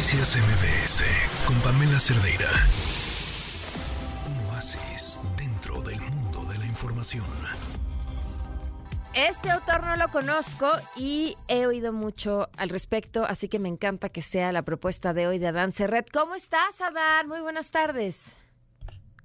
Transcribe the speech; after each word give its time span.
Noticias 0.00 0.34
MBS 0.34 1.04
con 1.46 1.60
Pamela 1.60 2.00
Cerdeira. 2.00 2.48
Un 4.26 4.46
oasis 4.48 5.20
dentro 5.36 5.82
del 5.82 6.00
mundo 6.00 6.42
de 6.50 6.56
la 6.56 6.64
información. 6.64 7.26
Este 9.12 9.50
autor 9.50 9.84
no 9.84 9.96
lo 9.96 10.08
conozco 10.08 10.70
y 10.96 11.36
he 11.48 11.66
oído 11.66 11.92
mucho 11.92 12.48
al 12.56 12.70
respecto, 12.70 13.26
así 13.26 13.50
que 13.50 13.58
me 13.58 13.68
encanta 13.68 14.08
que 14.08 14.22
sea 14.22 14.52
la 14.52 14.62
propuesta 14.62 15.12
de 15.12 15.26
hoy 15.26 15.38
de 15.38 15.48
Adán 15.48 15.70
Serret. 15.70 16.10
¿Cómo 16.10 16.34
estás, 16.34 16.80
Adán? 16.80 17.28
Muy 17.28 17.42
buenas 17.42 17.70
tardes. 17.70 18.39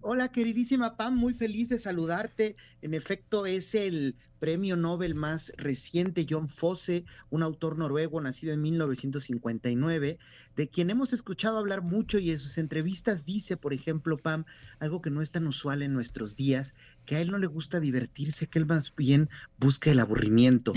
Hola, 0.07 0.29
queridísima 0.29 0.97
Pam, 0.97 1.15
muy 1.15 1.33
feliz 1.33 1.67
de 1.69 1.79
saludarte. 1.79 2.55
En 2.83 2.93
efecto, 2.93 3.47
es 3.47 3.73
el 3.73 4.15
premio 4.37 4.75
Nobel 4.75 5.15
más 5.15 5.51
reciente, 5.57 6.27
John 6.29 6.47
Fosse, 6.47 7.05
un 7.31 7.41
autor 7.41 7.75
noruego 7.79 8.21
nacido 8.21 8.53
en 8.53 8.61
1959, 8.61 10.19
de 10.55 10.69
quien 10.69 10.91
hemos 10.91 11.11
escuchado 11.11 11.57
hablar 11.57 11.81
mucho 11.81 12.19
y 12.19 12.29
en 12.29 12.37
sus 12.37 12.59
entrevistas 12.59 13.25
dice, 13.25 13.57
por 13.57 13.73
ejemplo, 13.73 14.17
Pam, 14.17 14.45
algo 14.77 15.01
que 15.01 15.09
no 15.09 15.23
es 15.23 15.31
tan 15.31 15.47
usual 15.47 15.81
en 15.81 15.93
nuestros 15.93 16.35
días, 16.35 16.75
que 17.07 17.15
a 17.15 17.21
él 17.21 17.31
no 17.31 17.39
le 17.39 17.47
gusta 17.47 17.79
divertirse, 17.79 18.45
que 18.45 18.59
él 18.59 18.67
más 18.67 18.93
bien 18.95 19.27
busca 19.57 19.89
el 19.89 19.99
aburrimiento. 19.99 20.73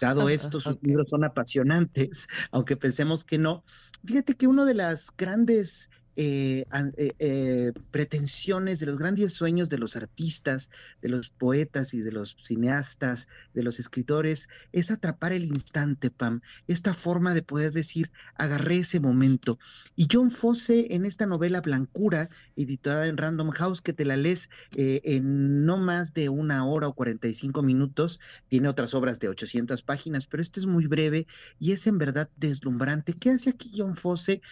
Dado 0.00 0.28
esto, 0.28 0.58
sus 0.58 0.82
libros 0.82 1.08
son 1.08 1.22
apasionantes, 1.22 2.26
aunque 2.50 2.76
pensemos 2.76 3.22
que 3.22 3.38
no. 3.38 3.62
Fíjate 4.04 4.34
que 4.34 4.48
uno 4.48 4.64
de 4.64 4.74
las 4.74 5.16
grandes 5.16 5.88
eh, 6.16 6.64
eh, 6.96 7.12
eh, 7.18 7.72
pretensiones, 7.90 8.80
de 8.80 8.86
los 8.86 8.98
grandes 8.98 9.32
sueños 9.32 9.68
de 9.68 9.78
los 9.78 9.96
artistas, 9.96 10.70
de 11.00 11.08
los 11.08 11.30
poetas 11.30 11.94
y 11.94 12.02
de 12.02 12.12
los 12.12 12.36
cineastas, 12.38 13.28
de 13.54 13.62
los 13.62 13.80
escritores, 13.80 14.48
es 14.72 14.90
atrapar 14.90 15.32
el 15.32 15.44
instante, 15.44 16.10
Pam, 16.10 16.42
esta 16.68 16.92
forma 16.92 17.32
de 17.34 17.42
poder 17.42 17.72
decir, 17.72 18.10
agarré 18.34 18.78
ese 18.78 19.00
momento. 19.00 19.58
Y 19.96 20.08
John 20.10 20.30
Fosse 20.30 20.94
en 20.94 21.06
esta 21.06 21.26
novela 21.26 21.60
Blancura, 21.60 22.28
editada 22.56 23.06
en 23.06 23.16
Random 23.16 23.50
House, 23.50 23.80
que 23.80 23.92
te 23.92 24.04
la 24.04 24.16
lees 24.16 24.50
en 24.72 25.64
no 25.64 25.78
más 25.78 26.12
de 26.12 26.28
una 26.28 26.66
hora 26.66 26.88
o 26.88 26.94
45 26.94 27.62
minutos, 27.62 28.20
tiene 28.48 28.68
otras 28.68 28.94
obras 28.94 29.18
de 29.18 29.28
800 29.28 29.82
páginas, 29.82 30.26
pero 30.26 30.42
este 30.42 30.60
es 30.60 30.66
muy 30.66 30.86
breve 30.86 31.26
y 31.58 31.72
es 31.72 31.86
en 31.86 31.98
verdad 31.98 32.28
deslumbrante. 32.36 33.14
¿Qué 33.14 33.30
hace 33.30 33.50
aquí 33.50 33.72
John 33.76 33.96
Fosse? 33.96 34.42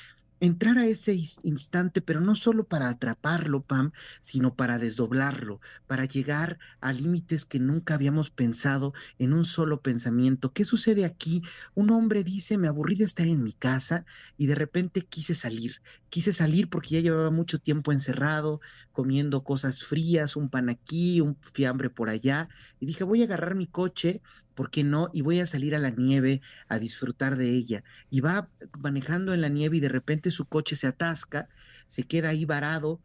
Entrar 0.41 0.79
a 0.79 0.87
ese 0.87 1.15
instante, 1.43 2.01
pero 2.01 2.21
no 2.21 2.35
solo 2.35 2.65
para 2.67 2.89
atraparlo, 2.89 3.63
Pam, 3.63 3.93
sino 4.21 4.55
para 4.55 4.79
desdoblarlo, 4.79 5.61
para 5.87 6.07
llegar 6.07 6.59
a 6.81 6.93
límites 6.93 7.45
que 7.45 7.59
nunca 7.61 7.95
habíamos 7.95 8.31
pensado 8.31 8.95
en 9.19 9.33
un 9.35 9.45
solo 9.45 9.83
pensamiento. 9.83 10.53
¿Qué 10.53 10.65
sucede 10.65 11.05
aquí? 11.05 11.43
Un 11.75 11.91
hombre 11.91 12.25
dice, 12.25 12.59
me 12.59 12.69
aburrí 12.69 12.97
de 12.97 13.05
estar 13.05 13.27
en 13.27 13.43
mi 13.43 13.53
casa 13.53 14.05
y 14.37 14.47
de 14.47 14.55
repente 14.55 15.03
quise 15.03 15.35
salir. 15.35 15.83
Quise 16.09 16.33
salir 16.33 16.69
porque 16.71 16.97
ya 16.97 17.01
llevaba 17.01 17.31
mucho 17.31 17.59
tiempo 17.61 17.93
encerrado, 17.93 18.61
comiendo 18.93 19.45
cosas 19.45 19.85
frías, 19.85 20.37
un 20.37 20.49
pan 20.49 20.69
aquí, 20.69 21.21
un 21.21 21.37
fiambre 21.53 21.91
por 21.91 22.09
allá, 22.09 22.49
y 22.81 22.87
dije, 22.87 23.05
voy 23.05 23.23
a 23.23 23.25
agarrar 23.27 23.55
mi 23.55 23.67
coche 23.67 24.23
¿por 24.61 24.71
qué 24.71 24.85
no? 24.85 25.09
Y 25.15 25.23
voy 25.23 25.41
a 25.41 25.47
salir 25.47 25.75
a 25.75 25.79
la 25.79 25.89
nieve 25.89 26.43
a 26.69 26.79
disfrutar 26.79 27.39
de 27.39 27.49
ella. 27.51 27.83
Y 28.11 28.21
va 28.21 28.51
manejando 28.79 29.33
en 29.33 29.41
la 29.41 29.49
nieve 29.49 29.79
y 29.79 29.81
de 29.81 29.89
repente 29.89 30.31
su 30.31 30.45
coche 30.45 30.77
se 30.77 30.87
atasca, 30.87 31.49
se 31.87 32.03
queda 32.03 32.29
ahí 32.29 32.45
varado 32.45 33.01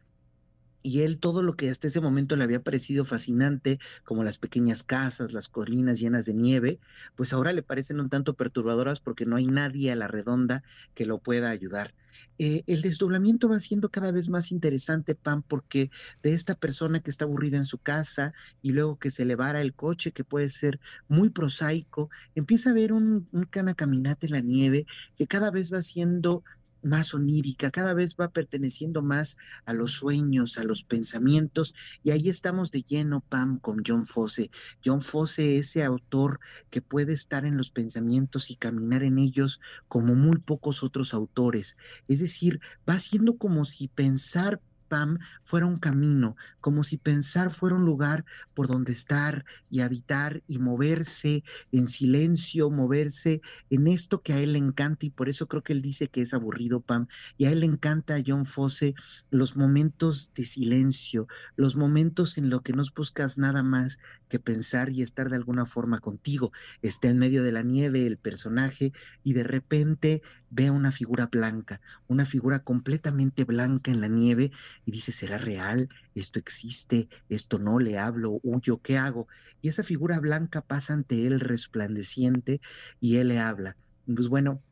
y 0.86 1.02
él 1.02 1.18
todo 1.18 1.42
lo 1.42 1.56
que 1.56 1.68
hasta 1.68 1.88
ese 1.88 2.00
momento 2.00 2.36
le 2.36 2.44
había 2.44 2.62
parecido 2.62 3.04
fascinante, 3.04 3.80
como 4.04 4.22
las 4.22 4.38
pequeñas 4.38 4.84
casas, 4.84 5.32
las 5.32 5.48
colinas 5.48 5.98
llenas 5.98 6.26
de 6.26 6.34
nieve, 6.34 6.78
pues 7.16 7.32
ahora 7.32 7.52
le 7.52 7.64
parecen 7.64 7.98
un 7.98 8.08
tanto 8.08 8.34
perturbadoras 8.34 9.00
porque 9.00 9.26
no 9.26 9.34
hay 9.34 9.46
nadie 9.48 9.90
a 9.90 9.96
la 9.96 10.06
redonda 10.06 10.62
que 10.94 11.04
lo 11.04 11.18
pueda 11.18 11.50
ayudar. 11.50 11.92
Eh, 12.38 12.62
el 12.68 12.82
desdoblamiento 12.82 13.48
va 13.48 13.58
siendo 13.58 13.88
cada 13.88 14.12
vez 14.12 14.28
más 14.28 14.52
interesante, 14.52 15.16
Pam, 15.16 15.42
porque 15.42 15.90
de 16.22 16.34
esta 16.34 16.54
persona 16.54 17.00
que 17.00 17.10
está 17.10 17.24
aburrida 17.24 17.56
en 17.56 17.66
su 17.66 17.78
casa 17.78 18.32
y 18.62 18.70
luego 18.70 18.96
que 18.96 19.10
se 19.10 19.24
elevara 19.24 19.62
el 19.62 19.74
coche, 19.74 20.12
que 20.12 20.22
puede 20.22 20.48
ser 20.48 20.78
muy 21.08 21.30
prosaico, 21.30 22.10
empieza 22.36 22.70
a 22.70 22.74
ver 22.74 22.92
un, 22.92 23.28
un 23.32 23.44
cana 23.44 23.74
caminata 23.74 24.24
en 24.26 24.32
la 24.32 24.40
nieve 24.40 24.86
que 25.16 25.26
cada 25.26 25.50
vez 25.50 25.72
va 25.72 25.82
siendo 25.82 26.44
más 26.82 27.14
onírica, 27.14 27.70
cada 27.70 27.94
vez 27.94 28.16
va 28.20 28.28
perteneciendo 28.28 29.02
más 29.02 29.36
a 29.64 29.72
los 29.72 29.92
sueños, 29.92 30.58
a 30.58 30.64
los 30.64 30.82
pensamientos, 30.82 31.74
y 32.02 32.10
ahí 32.10 32.28
estamos 32.28 32.70
de 32.70 32.82
lleno, 32.82 33.20
Pam, 33.20 33.58
con 33.58 33.82
John 33.86 34.06
Fosse. 34.06 34.50
John 34.84 35.00
Fosse, 35.00 35.58
ese 35.58 35.82
autor 35.84 36.40
que 36.70 36.82
puede 36.82 37.12
estar 37.12 37.44
en 37.44 37.56
los 37.56 37.70
pensamientos 37.70 38.50
y 38.50 38.56
caminar 38.56 39.02
en 39.02 39.18
ellos 39.18 39.60
como 39.88 40.14
muy 40.14 40.38
pocos 40.38 40.82
otros 40.82 41.14
autores. 41.14 41.76
Es 42.08 42.20
decir, 42.20 42.60
va 42.88 42.98
siendo 42.98 43.36
como 43.36 43.64
si 43.64 43.88
pensar 43.88 44.60
Pam 44.88 45.18
fuera 45.42 45.66
un 45.66 45.78
camino, 45.78 46.36
como 46.60 46.84
si 46.84 46.96
pensar 46.96 47.50
fuera 47.50 47.76
un 47.76 47.84
lugar 47.84 48.24
por 48.54 48.68
donde 48.68 48.92
estar 48.92 49.44
y 49.70 49.80
habitar 49.80 50.42
y 50.46 50.58
moverse 50.58 51.44
en 51.72 51.88
silencio, 51.88 52.70
moverse 52.70 53.40
en 53.70 53.86
esto 53.86 54.22
que 54.22 54.32
a 54.32 54.40
él 54.40 54.52
le 54.54 54.58
encanta 54.58 55.06
y 55.06 55.10
por 55.10 55.28
eso 55.28 55.48
creo 55.48 55.62
que 55.62 55.72
él 55.72 55.82
dice 55.82 56.08
que 56.08 56.22
es 56.22 56.34
aburrido, 56.34 56.80
Pam, 56.80 57.08
y 57.36 57.44
a 57.44 57.50
él 57.50 57.60
le 57.60 57.66
encanta 57.66 58.14
a 58.14 58.22
John 58.26 58.46
Fosse 58.46 58.94
los 59.30 59.56
momentos 59.56 60.32
de 60.34 60.44
silencio, 60.44 61.28
los 61.56 61.76
momentos 61.76 62.38
en 62.38 62.50
los 62.50 62.62
que 62.62 62.72
no 62.72 62.84
buscas 62.94 63.38
nada 63.38 63.62
más 63.62 63.98
que 64.28 64.38
pensar 64.38 64.90
y 64.90 65.02
estar 65.02 65.28
de 65.30 65.36
alguna 65.36 65.66
forma 65.66 66.00
contigo. 66.00 66.52
Está 66.82 67.08
en 67.08 67.18
medio 67.18 67.42
de 67.42 67.52
la 67.52 67.62
nieve 67.62 68.06
el 68.06 68.16
personaje 68.18 68.92
y 69.22 69.32
de 69.32 69.44
repente 69.44 70.22
ve 70.50 70.70
una 70.70 70.92
figura 70.92 71.26
blanca, 71.26 71.80
una 72.06 72.24
figura 72.24 72.60
completamente 72.60 73.44
blanca 73.44 73.90
en 73.90 74.00
la 74.00 74.08
nieve 74.08 74.52
y 74.86 74.92
dice, 74.92 75.12
¿será 75.12 75.38
real? 75.38 75.90
¿Esto 76.14 76.38
existe? 76.38 77.08
¿Esto 77.28 77.58
no? 77.58 77.80
¿Le 77.80 77.98
hablo? 77.98 78.40
¿Huyo? 78.44 78.80
¿Qué 78.82 78.98
hago? 78.98 79.28
Y 79.60 79.68
esa 79.68 79.84
figura 79.84 80.20
blanca 80.20 80.62
pasa 80.62 80.94
ante 80.94 81.26
él 81.26 81.40
resplandeciente 81.40 82.60
y 83.00 83.18
él 83.18 83.28
le 83.28 83.40
habla. 83.40 83.76
Pues 84.06 84.28
bueno, 84.28 84.62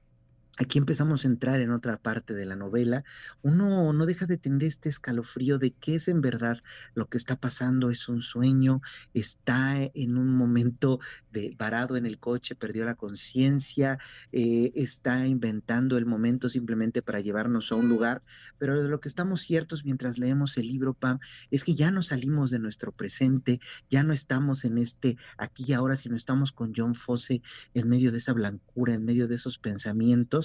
aquí 0.56 0.78
empezamos 0.78 1.24
a 1.24 1.28
entrar 1.28 1.60
en 1.60 1.72
otra 1.72 1.96
parte 1.96 2.32
de 2.32 2.46
la 2.46 2.54
novela, 2.54 3.04
uno 3.42 3.92
no 3.92 4.06
deja 4.06 4.26
de 4.26 4.38
tener 4.38 4.62
este 4.64 4.88
escalofrío 4.88 5.58
de 5.58 5.72
qué 5.72 5.96
es 5.96 6.06
en 6.06 6.20
verdad 6.20 6.62
lo 6.94 7.06
que 7.06 7.18
está 7.18 7.36
pasando, 7.36 7.90
es 7.90 8.08
un 8.08 8.22
sueño, 8.22 8.80
está 9.14 9.76
en 9.94 10.16
un 10.16 10.28
momento 10.28 11.00
de 11.32 11.54
varado 11.58 11.96
en 11.96 12.06
el 12.06 12.20
coche, 12.20 12.54
perdió 12.54 12.84
la 12.84 12.94
conciencia, 12.94 13.98
eh, 14.30 14.70
está 14.76 15.26
inventando 15.26 15.98
el 15.98 16.06
momento 16.06 16.48
simplemente 16.48 17.02
para 17.02 17.20
llevarnos 17.20 17.72
a 17.72 17.74
un 17.74 17.88
lugar, 17.88 18.22
pero 18.58 18.80
de 18.80 18.88
lo 18.88 19.00
que 19.00 19.08
estamos 19.08 19.40
ciertos 19.40 19.84
mientras 19.84 20.18
leemos 20.18 20.56
el 20.56 20.68
libro, 20.68 20.94
Pam, 20.94 21.18
es 21.50 21.64
que 21.64 21.74
ya 21.74 21.90
no 21.90 22.02
salimos 22.02 22.52
de 22.52 22.60
nuestro 22.60 22.92
presente, 22.92 23.60
ya 23.90 24.04
no 24.04 24.12
estamos 24.12 24.64
en 24.64 24.78
este 24.78 25.16
aquí 25.36 25.64
y 25.66 25.72
ahora, 25.72 25.96
sino 25.96 26.16
estamos 26.16 26.52
con 26.52 26.72
John 26.76 26.94
Fosse 26.94 27.42
en 27.72 27.88
medio 27.88 28.12
de 28.12 28.18
esa 28.18 28.32
blancura, 28.32 28.94
en 28.94 29.04
medio 29.04 29.26
de 29.26 29.34
esos 29.34 29.58
pensamientos 29.58 30.43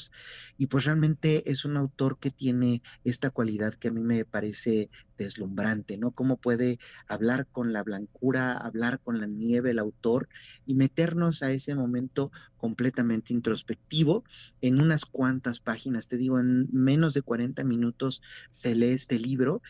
y 0.57 0.67
pues 0.67 0.85
realmente 0.85 1.49
es 1.49 1.65
un 1.65 1.77
autor 1.77 2.17
que 2.19 2.31
tiene 2.31 2.81
esta 3.03 3.29
cualidad 3.29 3.73
que 3.73 3.89
a 3.89 3.91
mí 3.91 4.03
me 4.03 4.25
parece 4.25 4.89
deslumbrante, 5.17 5.97
¿no? 5.97 6.11
Cómo 6.11 6.37
puede 6.37 6.79
hablar 7.07 7.45
con 7.51 7.73
la 7.73 7.83
blancura, 7.83 8.53
hablar 8.53 8.99
con 8.99 9.19
la 9.19 9.27
nieve 9.27 9.71
el 9.71 9.79
autor 9.79 10.29
y 10.65 10.73
meternos 10.73 11.43
a 11.43 11.51
ese 11.51 11.75
momento 11.75 12.31
completamente 12.57 13.33
introspectivo 13.33 14.23
en 14.61 14.81
unas 14.81 15.05
cuantas 15.05 15.59
páginas, 15.59 16.07
te 16.07 16.17
digo, 16.17 16.39
en 16.39 16.67
menos 16.71 17.13
de 17.13 17.21
40 17.21 17.63
minutos 17.63 18.21
se 18.49 18.75
lee 18.75 18.91
este 18.91 19.19
libro 19.19 19.61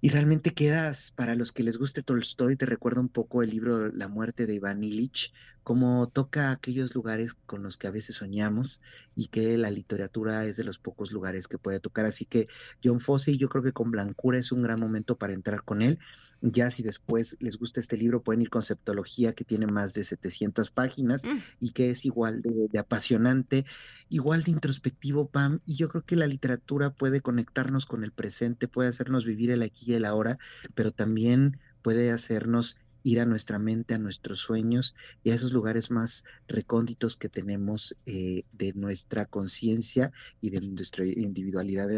y 0.00 0.10
realmente 0.10 0.54
quedas, 0.54 1.10
para 1.10 1.34
los 1.34 1.52
que 1.52 1.64
les 1.64 1.76
guste 1.76 2.02
Tolstoy, 2.02 2.56
te 2.56 2.66
recuerda 2.66 3.00
un 3.00 3.08
poco 3.08 3.42
el 3.42 3.50
libro 3.50 3.88
La 3.88 4.06
muerte 4.06 4.46
de 4.46 4.54
Iván 4.54 4.84
Illich, 4.84 5.32
como 5.64 6.08
toca 6.08 6.52
aquellos 6.52 6.94
lugares 6.94 7.34
con 7.34 7.62
los 7.62 7.76
que 7.76 7.88
a 7.88 7.90
veces 7.90 8.16
soñamos 8.16 8.80
y 9.14 9.26
que 9.26 9.58
la 9.58 9.70
literatura 9.70 10.46
es 10.46 10.56
de 10.56 10.64
los 10.64 10.78
pocos 10.78 11.10
lugares 11.10 11.48
que 11.48 11.58
puede 11.58 11.80
tocar. 11.80 12.06
Así 12.06 12.24
que 12.24 12.46
John 12.82 13.00
Fosse, 13.00 13.36
yo 13.36 13.48
creo 13.48 13.62
que 13.64 13.72
con 13.72 13.90
Blancura 13.90 14.38
es 14.38 14.52
un 14.52 14.62
gran 14.62 14.80
momento 14.80 15.18
para 15.18 15.34
entrar 15.34 15.64
con 15.64 15.82
él. 15.82 15.98
Ya 16.40 16.70
si 16.70 16.82
después 16.82 17.36
les 17.40 17.56
gusta 17.56 17.80
este 17.80 17.96
libro, 17.96 18.22
pueden 18.22 18.42
ir 18.42 18.50
Conceptología, 18.50 19.32
que 19.32 19.44
tiene 19.44 19.66
más 19.66 19.92
de 19.94 20.04
700 20.04 20.70
páginas 20.70 21.24
mm. 21.24 21.38
y 21.60 21.70
que 21.72 21.90
es 21.90 22.04
igual 22.04 22.42
de, 22.42 22.78
apasionante, 22.78 23.64
igual 24.08 24.44
de 24.44 24.52
introspectivo, 24.52 25.28
Pam. 25.28 25.60
Y 25.66 25.76
yo 25.76 25.88
creo 25.88 26.04
que 26.04 26.16
la 26.16 26.26
literatura 26.26 26.90
puede 26.90 27.20
conectarnos 27.20 27.86
con 27.86 28.04
el 28.04 28.12
presente, 28.12 28.68
puede 28.68 28.88
hacernos 28.88 29.24
vivir 29.24 29.50
el 29.50 29.62
aquí 29.62 29.92
y 29.92 29.94
el 29.94 30.04
ahora, 30.04 30.38
pero 30.74 30.92
también 30.92 31.58
puede 31.82 32.10
hacernos 32.12 32.78
ir 33.02 33.20
a 33.20 33.24
nuestra 33.24 33.58
mente, 33.58 33.94
a 33.94 33.98
nuestros 33.98 34.40
sueños 34.40 34.94
y 35.24 35.30
a 35.30 35.34
esos 35.34 35.52
lugares 35.52 35.90
más 35.90 36.24
recónditos 36.46 37.16
que 37.16 37.28
tenemos 37.28 37.96
eh, 38.06 38.44
de 38.52 38.72
nuestra 38.74 39.26
conciencia 39.26 40.12
y 40.40 40.50
de 40.50 40.60
nuestra 40.60 41.06
individualidad, 41.06 41.88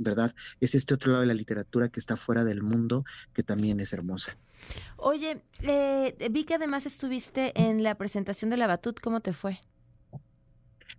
¿verdad? 0.00 0.34
Es 0.60 0.74
este 0.74 0.94
otro 0.94 1.12
lado 1.12 1.22
de 1.22 1.28
la 1.28 1.34
literatura 1.34 1.88
que 1.88 2.00
está 2.00 2.16
fuera 2.16 2.44
del 2.44 2.62
mundo, 2.62 3.04
que 3.32 3.42
también 3.42 3.80
es 3.80 3.92
hermosa. 3.92 4.36
Oye, 4.96 5.42
eh, 5.62 6.28
vi 6.30 6.44
que 6.44 6.54
además 6.54 6.86
estuviste 6.86 7.52
en 7.60 7.82
la 7.82 7.96
presentación 7.96 8.50
de 8.50 8.56
la 8.58 8.66
Batut, 8.66 9.00
¿cómo 9.00 9.20
te 9.20 9.32
fue? 9.32 9.60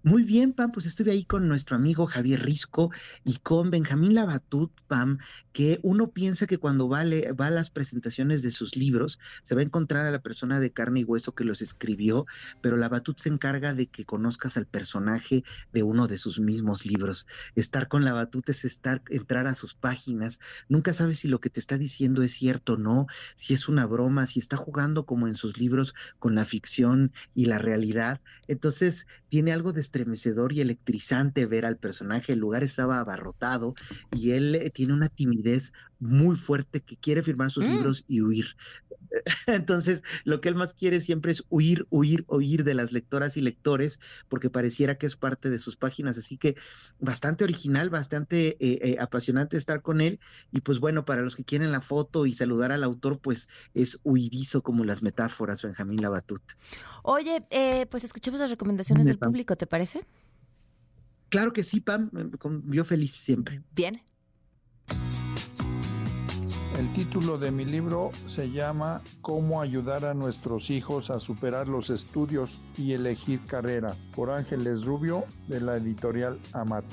Muy 0.04 0.24
bien, 0.24 0.54
Pam, 0.54 0.72
pues 0.72 0.86
estuve 0.86 1.12
ahí 1.12 1.26
con 1.26 1.48
nuestro 1.48 1.76
amigo 1.76 2.08
Javier 2.08 2.42
Risco 2.42 2.92
y 3.24 3.38
con 3.38 3.70
Benjamín 3.70 4.16
Labatut, 4.16 4.72
Pam, 4.88 5.20
que 5.52 5.80
uno 5.84 6.12
piensa 6.12 6.48
que 6.48 6.58
cuando 6.58 6.88
va 6.88 7.02
a, 7.02 7.34
va 7.34 7.48
a 7.48 7.52
las 7.52 7.70
presentaciones 7.70 8.42
de 8.42 8.52
sus 8.52 8.76
libros 8.76 9.20
se 9.44 9.54
va 9.54 9.62
a 9.62 9.66
encontrar 9.66 10.06
a 10.06 10.12
la 10.12 10.22
persona 10.22 10.60
de 10.60 10.72
carne 10.72 11.02
y 11.02 11.04
hueso 11.04 11.36
que 11.36 11.44
los 11.44 11.62
escribió, 11.62 12.26
pero 12.62 12.78
Labatut 12.78 13.20
se 13.20 13.30
encarga 13.30 13.74
de 13.74 13.88
que 13.88 14.06
conozcas 14.06 14.58
al 14.58 14.66
personaje 14.66 15.44
de 15.74 15.84
uno 15.84 16.08
de 16.08 16.18
sus 16.18 16.40
mismos 16.40 16.86
libros. 16.86 17.28
Estar 17.56 17.88
con 17.88 18.06
Labatut 18.06 18.48
es 18.50 18.66
estar, 18.66 19.04
entrar 19.10 19.46
a 19.48 19.56
sus 19.56 19.74
páginas, 19.74 20.40
nunca 20.70 20.94
sabes 20.94 21.20
si 21.20 21.28
lo 21.28 21.40
que 21.40 21.50
te 21.50 21.60
está 21.60 21.78
diciendo 21.78 22.24
es 22.24 22.32
cierto 22.32 22.74
o 22.74 22.78
no, 22.78 23.08
si 23.36 23.54
es 23.54 23.68
una 23.68 23.86
broma, 23.86 24.26
si 24.26 24.40
está 24.40 24.58
jugando 24.58 25.06
como 25.06 25.28
en 25.28 25.36
sus 25.36 25.58
libros 25.58 25.94
con 26.18 26.34
la 26.36 26.46
ficción 26.46 27.12
y 27.36 27.46
la 27.46 27.58
realidad. 27.60 28.22
Entonces, 28.48 29.06
tiene 29.28 29.54
algo 29.54 29.74
de 29.74 29.81
estremecedor 29.82 30.54
y 30.54 30.62
electrizante 30.62 31.46
ver 31.46 31.66
al 31.66 31.78
personaje. 31.78 32.34
El 32.34 32.40
lugar 32.40 32.64
estaba 32.64 33.00
abarrotado 33.00 33.76
y 34.12 34.32
él 34.32 34.56
eh, 34.56 34.70
tiene 34.70 34.94
una 34.94 35.10
timidez 35.10 35.74
muy 36.00 36.36
fuerte 36.36 36.82
que 36.82 36.98
quiere 36.98 37.22
firmar 37.22 37.52
sus 37.52 37.66
mm. 37.66 37.72
libros 37.72 38.06
y 38.08 38.22
huir. 38.22 38.56
Entonces, 39.48 40.04
lo 40.24 40.42
que 40.42 40.50
él 40.50 40.56
más 40.56 40.74
quiere 40.74 41.02
siempre 41.02 41.32
es 41.32 41.44
huir, 41.50 41.88
huir, 41.90 42.26
huir 42.28 42.64
de 42.64 42.74
las 42.74 42.92
lectoras 42.92 43.38
y 43.38 43.42
lectores, 43.42 44.00
porque 44.28 44.50
pareciera 44.50 44.98
que 44.98 45.06
es 45.06 45.16
parte 45.16 45.50
de 45.50 45.60
sus 45.60 45.76
páginas. 45.76 46.18
Así 46.18 46.38
que 46.38 46.56
bastante 47.00 47.44
original, 47.44 47.90
bastante 47.90 48.58
eh, 48.60 48.80
eh, 48.82 48.98
apasionante 49.00 49.58
estar 49.58 49.82
con 49.82 50.02
él. 50.02 50.20
Y 50.52 50.62
pues 50.62 50.80
bueno, 50.80 51.06
para 51.06 51.22
los 51.22 51.36
que 51.36 51.44
quieren 51.44 51.72
la 51.72 51.82
foto 51.82 52.26
y 52.26 52.34
saludar 52.34 52.72
al 52.72 52.84
autor, 52.84 53.20
pues 53.20 53.50
es 53.74 54.00
huidizo 54.04 54.62
como 54.62 54.86
las 54.86 55.04
metáforas, 55.04 55.62
Benjamín 55.62 56.02
Labatut. 56.02 56.42
Oye, 57.04 57.46
pues 57.90 58.04
escuchemos 58.04 58.40
las 58.40 58.50
recomendaciones 58.50 59.06
del 59.06 59.18
público, 59.18 59.56
¿te 59.56 59.68
parece? 59.68 60.06
Claro 61.30 61.54
que 61.54 61.64
sí, 61.64 61.80
Pam, 61.80 62.12
yo 62.68 62.84
feliz 62.84 63.14
siempre. 63.14 63.62
Bien. 63.74 64.02
El 66.80 66.92
título 66.94 67.38
de 67.38 67.52
mi 67.52 67.66
libro 67.66 68.12
se 68.28 68.50
llama 68.50 69.02
Cómo 69.22 69.62
ayudar 69.62 70.06
a 70.06 70.14
nuestros 70.14 70.70
hijos 70.70 71.10
a 71.10 71.20
superar 71.20 71.68
los 71.68 71.90
estudios 71.90 72.60
y 72.78 72.94
elegir 72.94 73.42
carrera, 73.46 73.96
por 74.16 74.32
Ángeles 74.32 74.86
Rubio 74.86 75.26
de 75.48 75.60
la 75.60 75.76
editorial 75.76 76.40
Amat. 76.54 76.86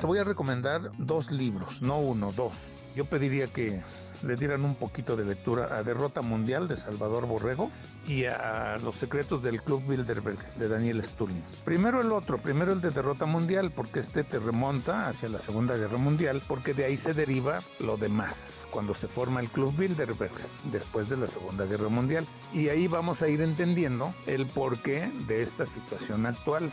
Te 0.00 0.06
voy 0.06 0.18
a 0.18 0.24
recomendar 0.24 0.90
dos 0.96 1.30
libros, 1.30 1.82
no 1.82 2.00
uno, 2.00 2.32
dos. 2.32 2.54
Yo 2.98 3.04
pediría 3.04 3.46
que 3.46 3.80
le 4.24 4.34
dieran 4.34 4.64
un 4.64 4.74
poquito 4.74 5.14
de 5.14 5.24
lectura 5.24 5.76
a 5.76 5.84
Derrota 5.84 6.20
Mundial 6.20 6.66
de 6.66 6.76
Salvador 6.76 7.26
Borrego 7.26 7.70
y 8.08 8.24
a 8.24 8.76
Los 8.82 8.96
Secretos 8.96 9.40
del 9.40 9.62
Club 9.62 9.86
Bilderberg 9.86 10.38
de 10.56 10.66
Daniel 10.66 11.04
Sturling. 11.04 11.44
Primero 11.64 12.00
el 12.00 12.10
otro, 12.10 12.38
primero 12.38 12.72
el 12.72 12.80
de 12.80 12.90
Derrota 12.90 13.24
Mundial, 13.24 13.70
porque 13.70 14.00
este 14.00 14.24
te 14.24 14.40
remonta 14.40 15.08
hacia 15.08 15.28
la 15.28 15.38
Segunda 15.38 15.76
Guerra 15.76 15.96
Mundial, 15.96 16.42
porque 16.48 16.74
de 16.74 16.86
ahí 16.86 16.96
se 16.96 17.14
deriva 17.14 17.60
lo 17.78 17.96
demás, 17.96 18.66
cuando 18.72 18.94
se 18.94 19.06
forma 19.06 19.38
el 19.38 19.48
Club 19.48 19.76
Bilderberg 19.76 20.34
después 20.72 21.08
de 21.08 21.18
la 21.18 21.28
Segunda 21.28 21.66
Guerra 21.66 21.88
Mundial. 21.88 22.26
Y 22.52 22.68
ahí 22.68 22.88
vamos 22.88 23.22
a 23.22 23.28
ir 23.28 23.42
entendiendo 23.42 24.12
el 24.26 24.44
porqué 24.46 25.08
de 25.28 25.40
esta 25.40 25.66
situación 25.66 26.26
actual. 26.26 26.72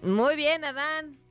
Muy 0.00 0.36
bien, 0.36 0.64
Adán. 0.64 1.23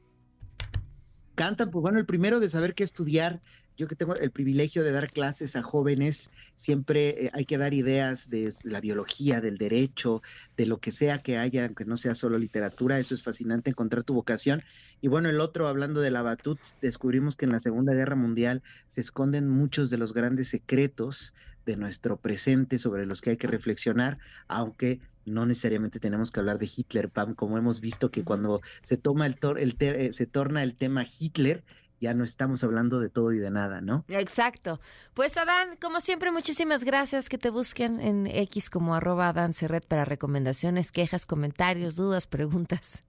Cantan, 1.35 1.71
pues 1.71 1.81
bueno, 1.81 1.99
el 1.99 2.05
primero 2.05 2.39
de 2.39 2.49
saber 2.49 2.75
qué 2.75 2.83
estudiar 2.83 3.41
yo 3.75 3.87
que 3.87 3.95
tengo 3.95 4.15
el 4.15 4.31
privilegio 4.31 4.83
de 4.83 4.91
dar 4.91 5.11
clases 5.11 5.55
a 5.55 5.63
jóvenes, 5.63 6.29
siempre 6.55 7.25
eh, 7.25 7.29
hay 7.33 7.45
que 7.45 7.57
dar 7.57 7.73
ideas 7.73 8.29
de 8.29 8.53
la 8.63 8.79
biología, 8.79 9.41
del 9.41 9.57
derecho, 9.57 10.21
de 10.55 10.65
lo 10.65 10.77
que 10.77 10.91
sea 10.91 11.19
que 11.19 11.37
haya, 11.37 11.65
aunque 11.65 11.85
no 11.85 11.97
sea 11.97 12.13
solo 12.13 12.37
literatura, 12.37 12.99
eso 12.99 13.13
es 13.15 13.23
fascinante 13.23 13.71
encontrar 13.71 14.03
tu 14.03 14.13
vocación. 14.13 14.61
Y 15.01 15.07
bueno, 15.07 15.29
el 15.29 15.39
otro, 15.39 15.67
hablando 15.67 16.01
de 16.01 16.11
la 16.11 16.21
Batut, 16.21 16.59
descubrimos 16.81 17.35
que 17.35 17.45
en 17.45 17.51
la 17.51 17.59
Segunda 17.59 17.93
Guerra 17.93 18.15
Mundial 18.15 18.61
se 18.87 19.01
esconden 19.01 19.49
muchos 19.49 19.89
de 19.89 19.97
los 19.97 20.13
grandes 20.13 20.49
secretos 20.49 21.33
de 21.65 21.77
nuestro 21.77 22.17
presente 22.17 22.77
sobre 22.77 23.05
los 23.05 23.21
que 23.21 23.31
hay 23.31 23.37
que 23.37 23.47
reflexionar, 23.47 24.19
aunque 24.47 24.99
no 25.25 25.45
necesariamente 25.45 25.99
tenemos 25.99 26.31
que 26.31 26.39
hablar 26.39 26.59
de 26.59 26.69
Hitler, 26.73 27.09
Pam, 27.09 27.33
como 27.33 27.57
hemos 27.57 27.81
visto 27.81 28.11
que 28.11 28.23
cuando 28.23 28.61
se 28.81 28.97
toma 28.97 29.25
el, 29.25 29.37
el 29.57 29.75
eh, 29.79 30.11
se 30.11 30.25
torna 30.25 30.63
el 30.63 30.75
tema 30.75 31.05
Hitler, 31.19 31.63
ya 32.03 32.13
no 32.13 32.25
estamos 32.25 32.63
hablando 32.65 32.99
de 32.99 33.09
todo 33.09 33.31
y 33.31 33.39
de 33.39 33.49
nada, 33.49 33.79
¿no? 33.79 34.03
Exacto. 34.09 34.81
Pues 35.13 35.37
Adán, 35.37 35.77
como 35.81 36.01
siempre, 36.01 36.31
muchísimas 36.31 36.83
gracias 36.83 37.29
que 37.29 37.37
te 37.37 37.49
busquen 37.49 38.01
en 38.01 38.27
X 38.27 38.69
como 38.69 38.93
arroba 38.93 39.29
Adán 39.29 39.53
Cerret 39.53 39.87
para 39.87 40.03
recomendaciones, 40.03 40.91
quejas, 40.91 41.25
comentarios, 41.25 41.95
dudas, 41.95 42.27
preguntas. 42.27 43.05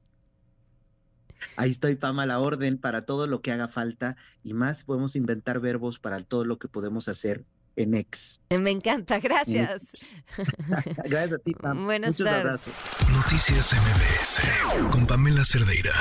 Ahí 1.57 1.71
estoy, 1.71 1.97
Pama, 1.97 2.23
a 2.23 2.27
la 2.27 2.39
orden 2.39 2.79
para 2.79 3.05
todo 3.05 3.27
lo 3.27 3.43
que 3.43 3.53
haga 3.53 3.69
falta 3.69 4.17
y 4.43 4.55
más 4.55 4.85
podemos 4.85 5.17
inventar 5.17 5.61
verbos 5.61 5.99
para 5.99 6.23
todo 6.23 6.45
lo 6.45 6.59
que 6.59 6.69
podemos 6.69 7.09
hacer 7.09 7.45
en 7.77 7.95
X. 7.95 8.41
Me 8.51 8.71
encanta, 8.71 9.19
gracias. 9.21 10.11
gracias 11.05 11.33
a 11.33 11.39
ti, 11.39 11.55
Pam. 11.55 11.85
Buenas 11.85 12.19
Muchos 12.19 12.27
tardes. 12.27 12.69
abrazos. 12.69 12.75
Noticias 13.13 13.73
MBS 13.75 14.91
con 14.91 15.07
Pamela 15.07 15.45
Cerdeira. 15.45 15.93